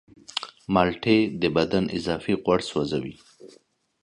[0.73, 3.15] مالټې د بدن اضافي غوړ سوځوي.